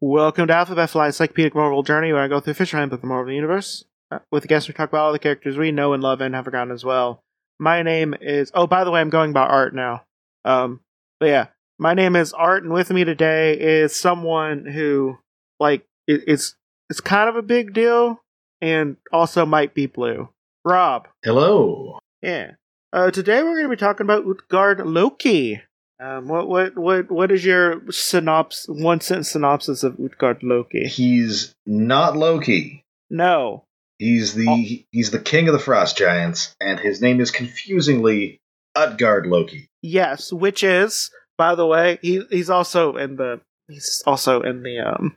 [0.00, 3.32] Welcome to Alphabet Flight, Encyclopedic Marvel Journey, where I go through Fisherman of the Marvel
[3.32, 3.84] Universe.
[4.30, 6.44] With the guests, we talk about all the characters we know and love and have
[6.44, 7.22] forgotten as well.
[7.58, 8.50] My name is.
[8.54, 10.04] Oh, by the way, I'm going by Art now.
[10.44, 10.80] Um,
[11.20, 11.46] but yeah,
[11.78, 15.18] my name is Art, and with me today is someone who,
[15.60, 16.54] like, it, it's
[16.88, 18.22] it's kind of a big deal,
[18.60, 20.28] and also might be blue.
[20.64, 21.08] Rob.
[21.24, 21.98] Hello.
[22.22, 22.52] Yeah.
[22.92, 25.60] Uh, today we're going to be talking about Utgard Loki.
[26.00, 28.66] Um, what what what what is your synopsis?
[28.68, 30.86] One sentence synopsis of Utgard Loki?
[30.86, 32.84] He's not Loki.
[33.10, 33.64] No.
[33.98, 34.84] He's the Oh.
[34.92, 38.40] he's the king of the frost giants, and his name is confusingly
[38.74, 39.68] Utgard Loki.
[39.82, 44.78] Yes, which is, by the way, he he's also in the he's also in the
[44.78, 45.16] um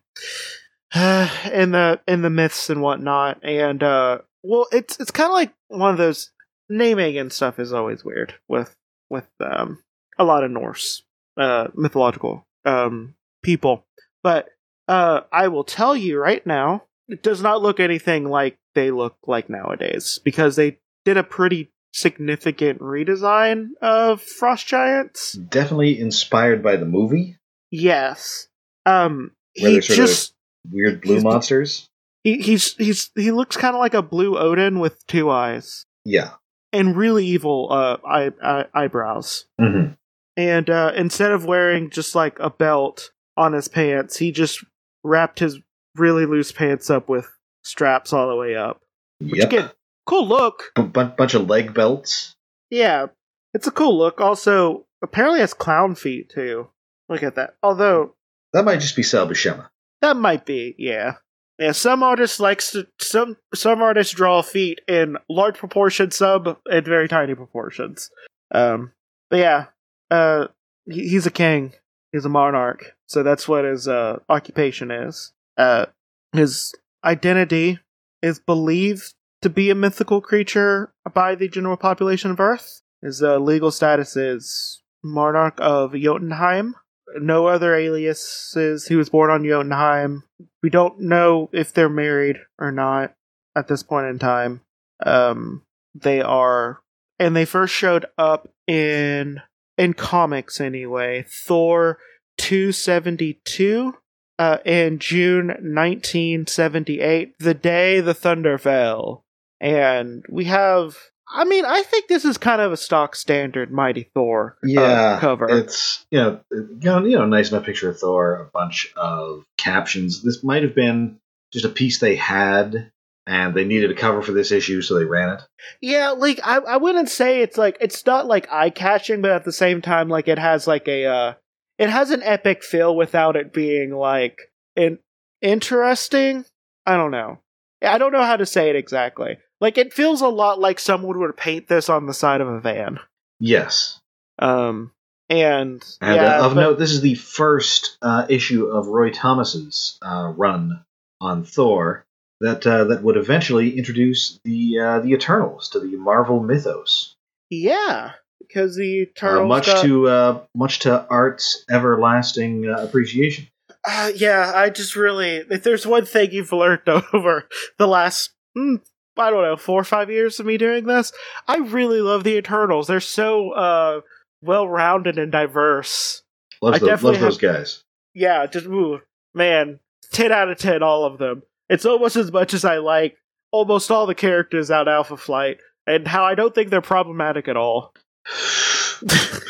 [1.51, 3.39] in the in the myths and whatnot.
[3.43, 6.31] And uh well it's it's kinda like one of those
[6.69, 8.75] naming and stuff is always weird with
[9.09, 9.83] with um
[10.17, 11.03] a lot of Norse
[11.37, 13.13] uh mythological um
[13.43, 13.85] people.
[14.23, 14.49] But
[14.87, 19.17] uh I will tell you right now, it does not look anything like they look
[19.27, 25.33] like nowadays because they did a pretty significant redesign of Frost Giants.
[25.33, 27.37] Definitely inspired by the movie.
[27.69, 28.47] Yes.
[28.85, 30.33] Um he they're sort of- just
[30.71, 31.89] Weird blue monsters.
[32.23, 36.31] he, he's he's he looks kind of like a blue Odin with two eyes Yeah.
[36.71, 39.45] and really evil uh eye, eye, eyebrows.
[39.59, 39.93] hmm
[40.37, 44.63] And uh instead of wearing just like a belt on his pants, he just
[45.03, 45.59] wrapped his
[45.95, 47.27] really loose pants up with
[47.63, 48.81] straps all the way up.
[49.19, 49.47] Which Yep.
[49.47, 49.71] again,
[50.05, 50.71] cool look.
[50.75, 52.35] B- bu- bunch of leg belts.
[52.69, 53.07] Yeah,
[53.53, 54.19] it's a cool look.
[54.21, 56.69] Also, apparently has clown feet too.
[57.09, 57.55] Look at that.
[57.61, 58.15] Although
[58.53, 59.69] That might just be Sal Buscema.
[60.01, 61.15] that might be, yeah,
[61.59, 61.71] yeah.
[61.73, 67.07] Some artists likes to some some artists draw feet in large proportions, some in very
[67.07, 68.09] tiny proportions.
[68.53, 68.91] Um,
[69.29, 69.65] but yeah,
[70.09, 70.47] uh,
[70.85, 71.73] he, he's a king.
[72.11, 72.95] He's a monarch.
[73.07, 75.31] So that's what his uh occupation is.
[75.57, 75.85] Uh,
[76.33, 77.79] his identity
[78.21, 82.81] is believed to be a mythical creature by the general population of Earth.
[83.01, 86.75] His uh, legal status is monarch of Jotunheim.
[87.15, 88.87] No other aliases.
[88.87, 90.23] He was born on Jotunheim.
[90.61, 93.15] We don't know if they're married or not
[93.55, 94.61] at this point in time.
[95.03, 95.63] Um,
[95.95, 96.81] they are,
[97.19, 99.41] and they first showed up in
[99.77, 101.25] in comics anyway.
[101.27, 101.97] Thor
[102.37, 103.95] two seventy two.
[104.41, 109.23] Uh, in June 1978, the day the thunder fell.
[109.59, 110.97] And we have,
[111.31, 115.19] I mean, I think this is kind of a stock standard Mighty Thor uh, Yeah.
[115.19, 115.47] cover.
[115.49, 119.43] It's you know you know you know nice enough picture of Thor, a bunch of
[119.57, 120.23] captions.
[120.23, 121.19] This might have been
[121.53, 122.91] just a piece they had,
[123.27, 125.41] and they needed a cover for this issue, so they ran it.
[125.81, 129.45] Yeah, like I, I wouldn't say it's like it's not like eye catching, but at
[129.45, 131.33] the same time, like it has like a uh
[131.81, 134.99] it has an epic feel without it being like in
[135.41, 136.45] interesting.
[136.85, 137.39] I don't know.
[137.81, 139.37] I don't know how to say it exactly.
[139.59, 142.59] Like it feels a lot like someone would paint this on the side of a
[142.59, 142.99] van.
[143.39, 143.99] Yes.
[144.39, 144.91] Um
[145.29, 149.11] and, And yeah, uh, of but- note, this is the first uh, issue of Roy
[149.11, 150.83] Thomas's uh, run
[151.21, 152.03] on Thor
[152.41, 157.15] that uh, that would eventually introduce the uh, the Eternals to the Marvel mythos.
[157.49, 158.11] yeah,
[158.47, 163.47] because the Uh, Eternals much got- to uh, much to Art's everlasting uh, appreciation.
[163.83, 165.37] Uh, yeah, I just really.
[165.49, 166.81] If there's one thing you've learned
[167.13, 167.47] over
[167.77, 168.79] the last, mm,
[169.17, 171.11] I don't know, four or five years of me doing this,
[171.47, 172.87] I really love the Eternals.
[172.87, 174.01] They're so uh,
[174.43, 176.21] well rounded and diverse.
[176.61, 177.83] Loves, I those, definitely loves those guys.
[178.13, 178.99] Yeah, just, ooh,
[179.33, 179.79] man,
[180.11, 181.41] 10 out of 10, all of them.
[181.69, 183.17] It's almost as much as I like
[183.51, 187.57] almost all the characters out Alpha Flight, and how I don't think they're problematic at
[187.57, 187.93] all.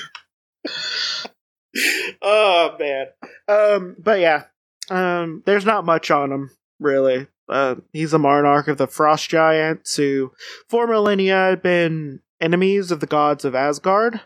[2.21, 3.07] oh man.
[3.47, 4.43] Um, but yeah,
[4.89, 7.27] um, there's not much on him really.
[7.47, 10.31] Uh, he's a monarch of the Frost Giants who,
[10.69, 14.21] for millennia, had been enemies of the gods of Asgard.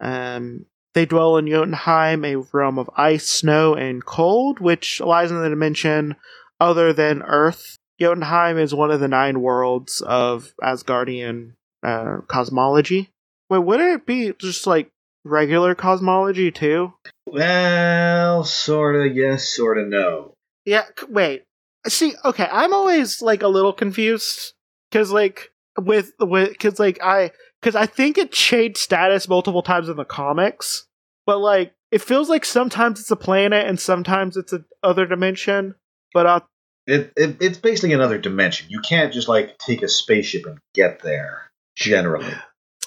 [0.00, 5.40] Um, they dwell in Jotunheim, a realm of ice, snow, and cold, which lies in
[5.40, 6.16] the dimension
[6.60, 7.76] other than Earth.
[8.00, 13.10] Jotunheim is one of the nine worlds of Asgardian uh, cosmology.
[13.48, 14.90] Wait, wouldn't it be just like
[15.24, 16.92] regular cosmology too?
[17.26, 20.34] Well, sorta yes, sorta no.
[20.64, 21.44] Yeah, c- wait.
[21.86, 24.52] See, okay, I'm always like a little confused
[24.90, 29.88] because like with with because like I because I think it changed status multiple times
[29.88, 30.86] in the comics,
[31.26, 35.74] but like it feels like sometimes it's a planet and sometimes it's a other dimension.
[36.12, 36.40] But uh,
[36.86, 38.66] It, it it's basically another dimension.
[38.70, 41.50] You can't just like take a spaceship and get there.
[41.76, 42.32] Generally,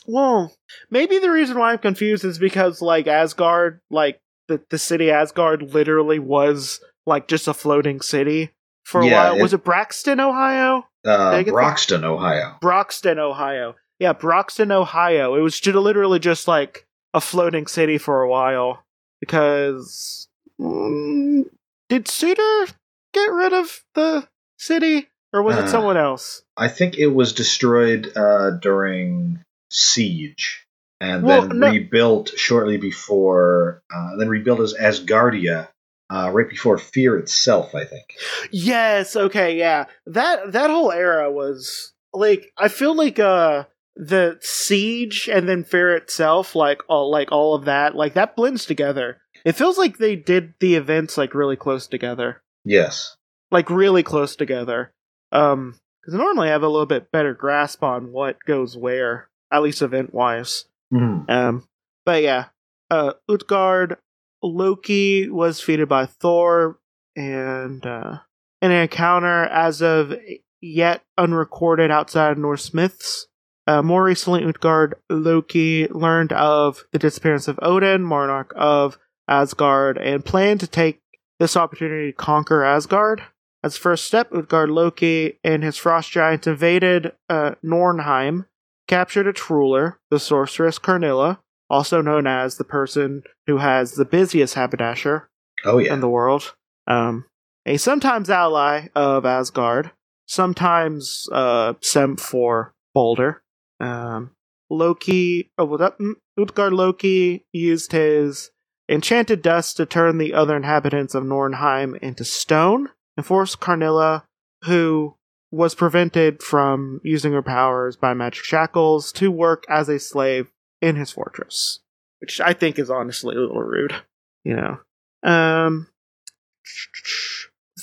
[0.10, 0.54] well,
[0.90, 5.74] maybe the reason why I'm confused is because like Asgard, like the the city Asgard,
[5.74, 8.52] literally was like just a floating city
[8.86, 9.36] for a Yeah, while.
[9.38, 10.86] it- was it Braxton, Ohio?
[11.06, 12.56] uh, I get the- Broxton, Ohio.
[12.62, 13.76] Broxton, Ohio.
[14.00, 15.36] Yeah, Broxton, Ohio.
[15.36, 18.84] It was ju- literally just like a floating city for a while
[19.20, 20.28] because
[20.60, 21.44] mm,
[21.90, 22.68] did Surtur
[23.14, 24.28] get rid of the
[24.58, 26.44] city or was Uh, it someone else?
[26.58, 30.66] I think it was destroyed uh, during siege,
[31.00, 33.82] and Well, then no- rebuilt shortly before.
[33.94, 35.68] Uh, then rebuilt as Asgardia
[36.10, 37.74] uh, right before Fear itself.
[37.76, 38.06] I think.
[38.52, 39.86] Yes, okay, yeah.
[40.06, 45.96] That that whole era was like I feel like uh the siege and then Fear
[45.98, 49.18] itself, like all like all of that, like that blends together.
[49.46, 52.42] It feels like they did the events like really close together.
[52.66, 53.16] Yes.
[53.52, 54.92] like really close together.
[55.32, 59.62] Um, because normally I have a little bit better grasp on what goes where, at
[59.62, 60.66] least event wise.
[60.94, 61.30] Mhm.
[61.30, 61.64] Um,
[62.06, 62.46] but yeah,
[62.90, 63.98] uh, Utgard
[64.42, 66.80] Loki was defeated by Thor,
[67.16, 68.20] and uh,
[68.62, 70.16] in an encounter as of
[70.62, 73.28] yet unrecorded outside of Norse myths.
[73.68, 78.98] Uh, more recently, Utgard Loki learned of the disappearance of Odin, monarch of
[79.28, 81.02] Asgard, and planned to take
[81.40, 83.22] this opportunity to conquer Asgard.
[83.64, 88.46] As first step, Utgard Loki and his frost giants invaded uh, Nornheim,
[88.90, 91.40] captured its ruler, the sorceress Karnilla,
[91.70, 95.30] also known as the person who has the busiest haberdasher
[95.64, 95.94] Oh yeah.
[95.94, 96.56] in the world.
[96.88, 97.26] Um,
[97.66, 99.92] a sometimes ally of Asgard,
[100.26, 103.44] sometimes uh, sent for Balder.
[103.80, 104.32] Um,
[104.70, 108.50] Loki, oh, well, that, mm, Utgard Loki used his
[108.90, 114.24] enchanted dust to turn the other inhabitants of Nornheim into stone and forced Karnilla,
[114.66, 115.16] who
[115.52, 120.52] was prevented from using her powers by magic shackles, to work as a slave
[120.82, 121.80] in his fortress.
[122.20, 123.96] Which I think is honestly a little rude.
[124.44, 124.80] You know.
[125.24, 125.88] Um,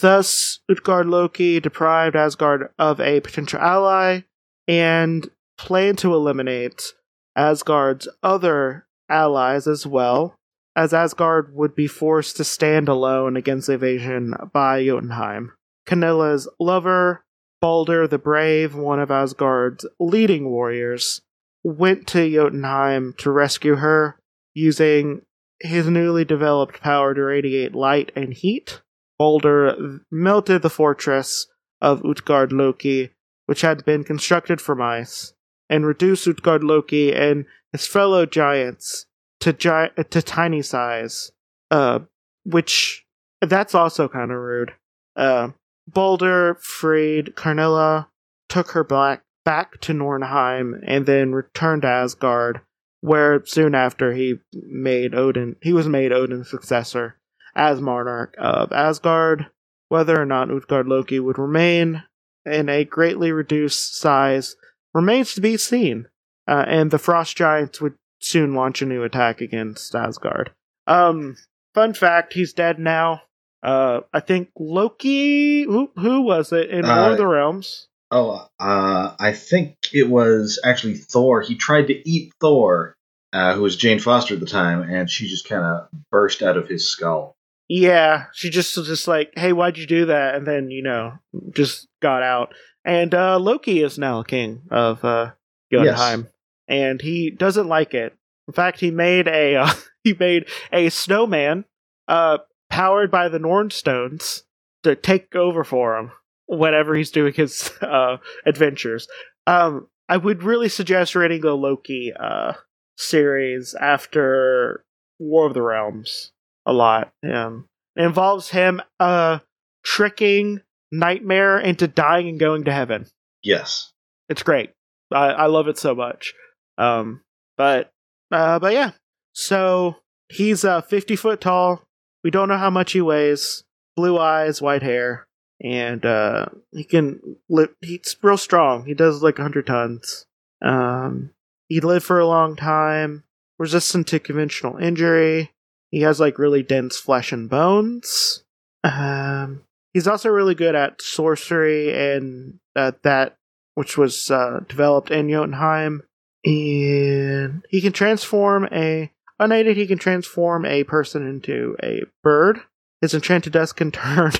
[0.00, 4.20] thus, Utgard Loki deprived Asgard of a potential ally
[4.68, 6.92] and planned to eliminate
[7.34, 10.36] Asgard's other allies as well,
[10.74, 15.52] as Asgard would be forced to stand alone against invasion by Jotunheim.
[15.86, 17.24] Karnilla's lover,
[17.60, 21.22] Balder the Brave, one of Asgard's leading warriors,
[21.64, 24.20] went to Jotunheim to rescue her
[24.54, 25.22] using
[25.60, 28.82] his newly developed power to radiate light and heat.
[29.18, 31.46] Balder melted the fortress
[31.80, 33.10] of Utgard Loki,
[33.46, 35.32] which had been constructed from ice,
[35.70, 39.06] and reduced Utgard Loki and his fellow giants
[39.40, 41.32] to gi- to tiny size.
[41.70, 42.00] Uh,
[42.44, 43.04] which
[43.40, 44.72] that's also kind of rude.
[45.16, 45.48] Uh,
[45.86, 48.08] Balder freed Karnilla,
[48.48, 52.60] took her back back to Nornheim, and then returned to Asgard,
[53.00, 57.16] where soon after he made Odin he was made Odin's successor
[57.54, 59.46] as monarch of Asgard.
[59.88, 62.02] Whether or not Utgard Loki would remain
[62.44, 64.56] in a greatly reduced size
[64.92, 66.08] remains to be seen.
[66.48, 70.50] Uh, and the Frost Giants would soon launch a new attack against Asgard.
[70.86, 71.36] Um,
[71.74, 73.22] fun fact: he's dead now.
[73.62, 75.64] Uh, I think Loki.
[75.64, 77.88] Who, who was it in War Uh, of the Realms?
[78.10, 81.40] Oh, uh, I think it was actually Thor.
[81.40, 82.94] He tried to eat Thor,
[83.32, 86.56] uh, who was Jane Foster at the time, and she just kind of burst out
[86.56, 87.36] of his skull.
[87.68, 91.14] Yeah, she just was just like, "Hey, why'd you do that?" And then you know,
[91.50, 92.54] just got out.
[92.84, 95.32] And uh, Loki is now king of uh,
[95.72, 96.28] Jotunheim,
[96.68, 98.14] and he doesn't like it.
[98.46, 99.72] In fact, he made a uh,
[100.04, 101.64] he made a snowman
[102.06, 102.38] uh,
[102.76, 104.42] powered by the Nornstones
[104.82, 106.12] to take over for him
[106.46, 109.08] whenever he's doing his uh, adventures.
[109.46, 112.52] Um, I would really suggest reading the Loki uh,
[112.98, 114.84] series after
[115.18, 116.32] War of the Realms
[116.66, 117.12] a lot.
[117.24, 117.66] Um,
[117.96, 119.38] it involves him uh,
[119.82, 120.60] tricking
[120.92, 123.06] Nightmare into dying and going to heaven.
[123.42, 123.90] Yes.
[124.28, 124.72] It's great.
[125.10, 126.34] I, I love it so much.
[126.76, 127.22] Um,
[127.56, 127.90] but
[128.30, 128.90] uh, but yeah.
[129.32, 129.96] So
[130.28, 131.85] he's uh, 50 foot tall.
[132.26, 133.62] We don't know how much he weighs.
[133.94, 135.28] Blue eyes, white hair,
[135.62, 137.68] and uh, he can live.
[137.80, 138.84] He's real strong.
[138.84, 140.26] He does like 100 tons.
[140.60, 141.30] Um,
[141.68, 143.22] he lived for a long time.
[143.60, 145.52] Resistant to conventional injury.
[145.92, 148.42] He has like really dense flesh and bones.
[148.82, 149.62] Um,
[149.94, 153.36] he's also really good at sorcery and uh, that
[153.76, 156.02] which was uh, developed in Jotunheim.
[156.44, 159.76] And he can transform a unaided.
[159.76, 162.60] He can transform a person into a bird.
[163.00, 164.32] His enchanted dust can turn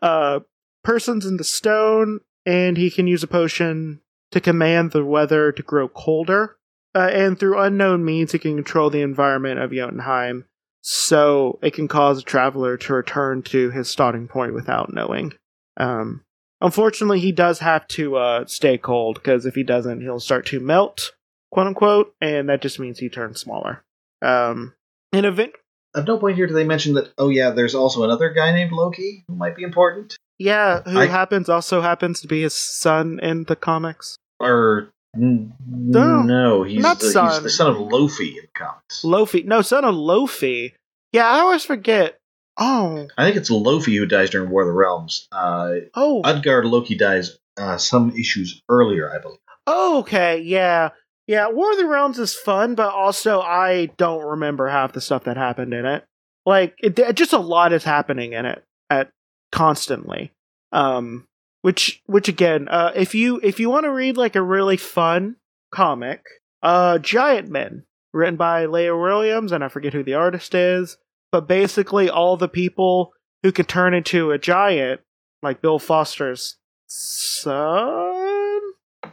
[0.00, 0.40] uh,
[0.84, 4.00] persons into stone, and he can use a potion
[4.30, 6.56] to command the weather to grow colder.
[6.94, 10.44] Uh, and through unknown means, he can control the environment of Jotunheim,
[10.82, 15.32] so it can cause a traveler to return to his starting point without knowing.
[15.78, 16.24] Um,
[16.60, 20.60] unfortunately, he does have to uh, stay cold because if he doesn't, he'll start to
[20.60, 21.12] melt,
[21.50, 23.84] quote unquote, and that just means he turns smaller.
[24.22, 24.74] Um,
[25.12, 25.52] in event,
[25.96, 27.12] At no point here do they mention that.
[27.18, 30.16] Oh yeah, there's also another guy named Loki who might be important.
[30.38, 34.16] yeah, who I- happens also happens to be his son in the comics.
[34.40, 37.42] Or n- No, no, he's, not the, he's son.
[37.42, 39.02] the son of Laufey in the comics.
[39.04, 40.72] Laufey, no, son of Laufey.
[41.12, 42.18] Yeah, I always forget.
[42.58, 45.26] Oh, I think it's Laufey who dies during War of the Realms.
[45.32, 49.38] Uh, oh, Utgard Loki dies uh, some issues earlier, I believe.
[49.66, 50.90] Oh, okay, yeah.
[51.26, 55.24] Yeah, War of the Realms is fun, but also I don't remember half the stuff
[55.24, 56.04] that happened in it.
[56.44, 59.10] Like, it, just a lot is happening in it at
[59.52, 60.32] constantly.
[60.72, 61.26] Um,
[61.60, 65.36] which, which again, uh, if you if you want to read like a really fun
[65.70, 66.24] comic,
[66.62, 70.96] uh, Giant Men, written by Leah Williams, and I forget who the artist is,
[71.30, 73.12] but basically all the people
[73.44, 75.00] who can turn into a giant,
[75.40, 78.11] like Bill Foster's son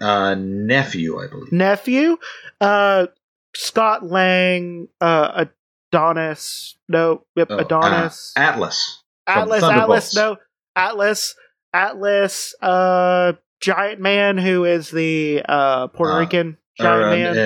[0.01, 1.51] Uh, nephew, I believe.
[1.51, 2.17] nephew,
[2.61, 3.07] uh,
[3.55, 5.45] Scott Lang, uh,
[5.91, 9.03] Adonis, no, yep, Oh, Adonis, uh, Atlas.
[9.27, 10.37] Atlas, Atlas, no,
[10.75, 11.35] Atlas,
[11.73, 17.37] Atlas, uh, Giant Man, who is the uh Puerto Uh, Rican Or, Giant uh, Man,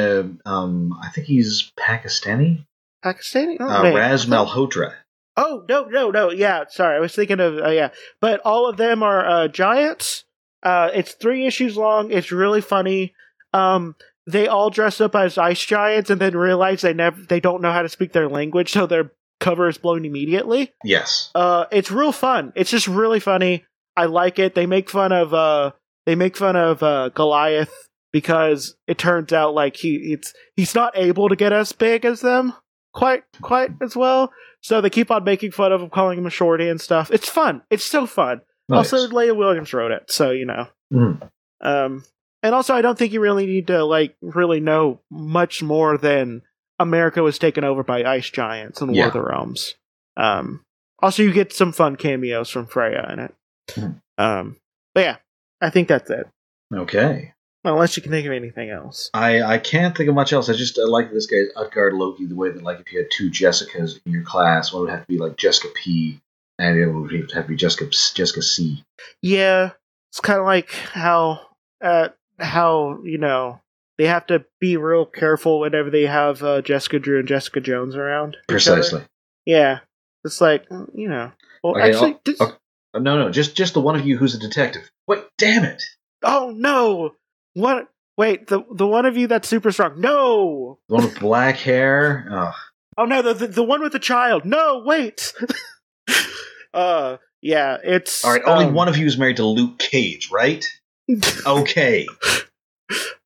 [0.46, 2.66] uh, um, I think he's Pakistani.
[3.04, 3.58] Pakistani.
[3.60, 3.94] Oh, Uh.
[3.96, 4.94] Raz Malhotra.
[5.36, 6.30] Oh no, no, no.
[6.30, 7.90] Yeah, sorry, I was thinking of uh, yeah,
[8.22, 10.26] but all of them are uh, giants.
[10.64, 12.12] Uh, it's three issues long.
[12.12, 13.14] It's really funny.
[13.54, 17.62] Um, they all dress up as ice giants and then realize they never they don't
[17.62, 20.72] know how to speak their language, so their cover is blown immediately.
[20.84, 21.30] Yes.
[21.36, 22.54] Uh, it's real fun.
[22.56, 23.66] It's just really funny.
[23.96, 24.56] I like it.
[24.56, 25.72] They make fun of uh,
[26.06, 27.74] they make fun of uh, Goliath
[28.14, 32.22] because it turns out like he it's he's not able to get as big as
[32.22, 32.54] them
[32.94, 34.32] quite quite as well.
[34.62, 37.12] So they keep on making fun of him, calling him a shorty and stuff.
[37.12, 37.64] It's fun.
[37.70, 38.42] It's so fun.
[38.72, 40.68] Also, Leah Williams wrote it, so you know.
[40.92, 41.30] Mhm.
[41.62, 42.04] Um,
[42.42, 46.42] and also, I don't think you really need to like really know much more than
[46.80, 49.76] America was taken over by ice giants in War of the Realms.
[50.18, 50.64] Um,
[51.00, 53.36] also, you get some fun cameos from Freya in it.
[53.72, 54.02] Mhm.
[54.18, 54.58] Um,
[54.94, 55.18] but yeah,
[55.62, 56.28] I think that's it.
[56.74, 57.34] Okay.
[57.66, 59.10] Unless you can think of anything else.
[59.14, 60.50] I, I can't think of much else.
[60.50, 63.08] I just I like this guy's Utgard Loki the way that like if you had
[63.10, 66.20] two Jessicas in your class, one would have to be like Jessica P,
[66.60, 68.84] and one would have to be Jessica Jessica C.
[69.22, 69.72] Yeah,
[70.12, 71.42] it's kind of like how
[71.82, 73.60] uh, how you know
[73.98, 77.96] they have to be real careful whenever they have uh, Jessica Drew and Jessica Jones
[77.96, 78.38] around.
[78.48, 79.04] Precisely.
[79.46, 79.80] Yeah,
[80.24, 81.32] it's like mm, you know.
[81.64, 82.58] Well, Okay, actually, oh, this- oh.
[82.96, 84.90] No, no, just just the one of you who's a detective.
[85.08, 85.82] Wait, damn it!
[86.22, 87.16] oh no!
[87.56, 87.88] What?
[88.18, 90.00] Wait, the the one of you that's super strong.
[90.00, 90.78] No!
[90.90, 92.28] The one with black hair.
[92.30, 92.52] Oh,
[92.96, 94.46] Oh no, the the, the one with the child.
[94.46, 95.34] No, wait.
[96.74, 100.30] uh, yeah, it's all right, only um, one of you is married to Luke Cage,
[100.32, 100.64] right?
[101.46, 102.08] Okay.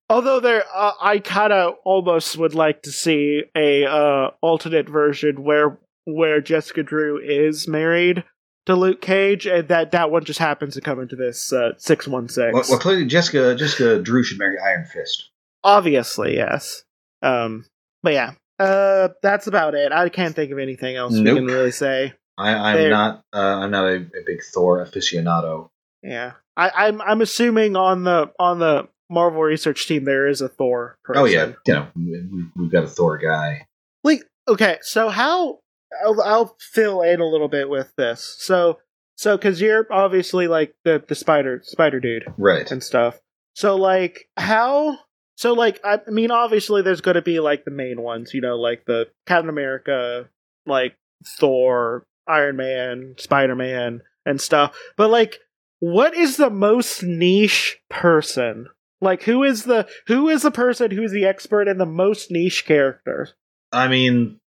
[0.10, 5.44] Although there, uh, I kind of almost would like to see a uh, alternate version
[5.44, 8.24] where where Jessica Drew is married
[8.66, 12.08] to Luke Cage, and that that one just happens to come into this uh, six
[12.54, 15.30] Well, well, clearly Jessica Jessica Drew should marry Iron Fist.
[15.64, 16.84] Obviously, yes.
[17.22, 17.66] Um,
[18.02, 19.92] but yeah, uh, that's about it.
[19.92, 21.38] I can't think of anything else we Nope.
[21.38, 22.14] can really say.
[22.38, 25.70] I, I'm There- not uh, I'm not a, a big Thor aficionado.
[26.04, 30.50] Yeah, I, I'm I'm assuming on the on the Marvel research team there is a
[30.50, 31.22] Thor person.
[31.22, 33.66] Oh yeah, you know we, we've got a Thor guy.
[34.04, 35.60] Like, okay, so how
[36.06, 38.36] I'll, I'll fill in a little bit with this.
[38.40, 38.80] So,
[39.16, 42.70] so because you're obviously like the the spider spider dude Right.
[42.70, 43.20] and stuff.
[43.56, 45.00] So like how.
[45.36, 48.56] So like I mean obviously there's going to be like the main ones, you know,
[48.56, 50.28] like the Captain America,
[50.66, 50.96] like
[51.40, 54.78] Thor, Iron Man, Spider-Man and stuff.
[54.98, 55.40] But like
[55.80, 58.68] what is the most niche person?
[59.00, 62.66] Like who is the who is the person who's the expert in the most niche
[62.66, 63.34] characters?
[63.72, 64.40] I mean,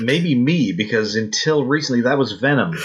[0.00, 2.76] maybe me because until recently that was Venom.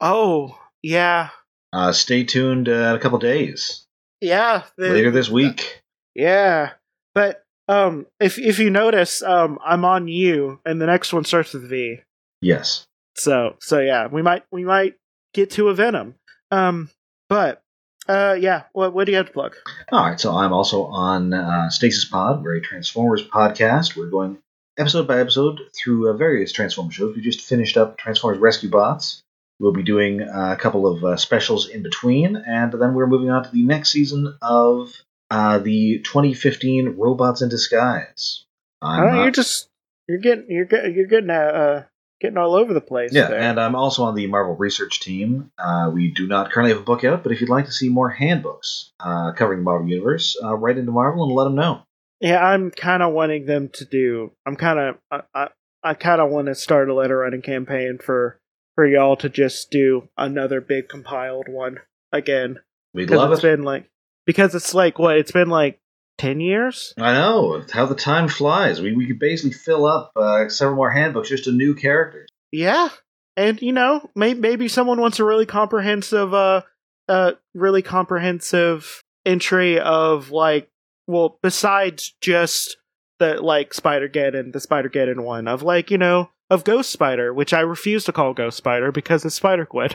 [0.00, 1.30] Oh, yeah.
[1.72, 3.86] Uh, stay tuned uh, in a couple days
[4.20, 4.64] Yeah.
[4.76, 5.80] later this week.
[6.14, 6.72] Yeah.
[7.14, 11.54] But um if if you notice, um I'm on you and the next one starts
[11.54, 12.00] with V.
[12.42, 12.86] Yes.
[13.16, 14.94] So so yeah, we might we might
[15.34, 16.14] get to a Venom.
[16.50, 16.90] Um
[17.28, 17.62] but
[18.08, 18.64] Uh, yeah.
[18.72, 19.54] What What do you have to plug?
[19.92, 22.42] All right, so I'm also on uh, Stasis Pod.
[22.42, 23.96] We're a Transformers podcast.
[23.96, 24.38] We're going
[24.76, 27.14] episode by episode through uh, various Transformers shows.
[27.14, 29.22] We just finished up Transformers Rescue Bots.
[29.60, 33.30] We'll be doing uh, a couple of uh, specials in between, and then we're moving
[33.30, 34.90] on to the next season of
[35.30, 38.44] uh, the 2015 Robots in Disguise.
[38.82, 39.68] I'm, Oh, uh, you're just
[40.08, 41.84] you're getting you're getting you're getting uh
[42.22, 43.12] getting all over the place.
[43.12, 43.38] Yeah, there.
[43.40, 45.50] and I'm also on the Marvel research team.
[45.58, 47.88] Uh, we do not currently have a book out, but if you'd like to see
[47.90, 51.82] more handbooks uh, covering the Marvel Universe, uh, write into Marvel and let them know.
[52.20, 54.32] yeah, I'm kind of wanting them to do.
[54.46, 55.48] I'm kind of I I,
[55.82, 58.38] I kind of want to start a letter writing campaign for
[58.76, 61.80] for y'all to just do another big compiled one
[62.12, 62.58] again
[62.94, 63.56] We'd love it's it.
[63.56, 63.90] been like
[64.24, 65.78] because it's like what it's been like
[66.22, 66.94] ten years.
[66.98, 68.80] I know how the time flies.
[68.80, 72.28] We we could basically fill up uh, several more handbooks just to new characters.
[72.52, 72.90] Yeah,
[73.36, 76.62] and you know, maybe maybe someone wants a really comprehensive, uh,
[77.08, 80.70] uh, really comprehensive entry of like,
[81.08, 82.76] well, besides just
[83.18, 87.34] the like Spider Geddon, the Spider Geddon one of like you know of Ghost Spider,
[87.34, 89.90] which I refuse to call Ghost Spider because it's Spider Gwen.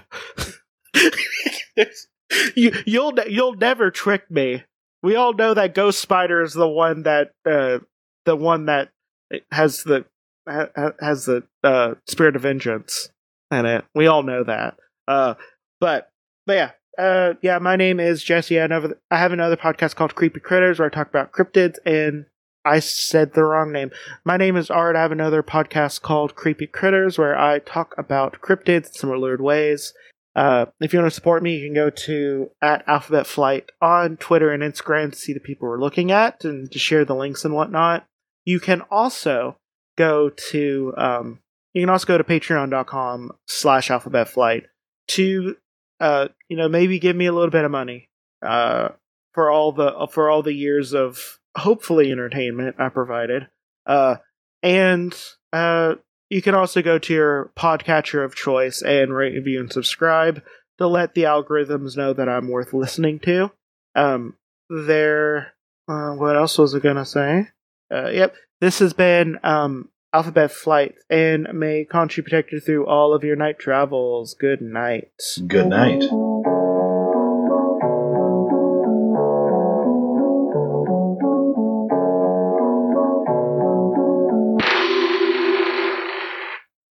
[2.55, 4.65] you you'll you'll never trick me.
[5.03, 7.79] We all know that Ghost Spider is the one that uh,
[8.25, 8.89] the one that
[9.51, 10.05] has the
[10.47, 13.09] ha- ha- has the uh, spirit of vengeance
[13.51, 13.85] in it.
[13.93, 14.75] We all know that.
[15.07, 15.35] Uh,
[15.79, 16.09] but
[16.45, 16.71] but yeah,
[17.03, 17.59] uh, yeah.
[17.59, 18.59] My name is Jesse.
[18.59, 22.25] I I have another podcast called Creepy Critters where I talk about cryptids, and
[22.65, 23.91] I said the wrong name.
[24.25, 24.95] My name is Art.
[24.95, 29.41] I have another podcast called Creepy Critters where I talk about cryptids in some weird
[29.41, 29.93] ways.
[30.37, 34.17] Uh, if you want to support me, you can go to at Alphabet Flight on
[34.17, 37.43] Twitter and Instagram to see the people we're looking at and to share the links
[37.43, 38.05] and whatnot.
[38.45, 39.57] You can also
[39.97, 41.39] go to um,
[41.73, 44.65] you can also go to patreon.com slash alphabet flight
[45.07, 45.55] to
[45.99, 48.07] uh, you know maybe give me a little bit of money
[48.43, 48.89] uh,
[49.33, 53.47] for all the for all the years of hopefully entertainment I provided
[53.87, 54.17] uh,
[54.61, 55.19] and
[55.51, 55.95] uh,
[56.29, 60.41] you can also go to your podcatcher of choice and rate review and subscribe
[60.77, 63.51] to let the algorithms know that I'm worth listening to
[63.95, 64.35] um,
[64.69, 65.53] there
[65.87, 67.49] uh, what else was I gonna say
[67.93, 73.13] uh, yep this has been um, Alphabet Flight, and may Conchi protect you through all
[73.13, 74.33] of your night travels.
[74.33, 75.11] Good night.
[75.45, 76.03] Good night.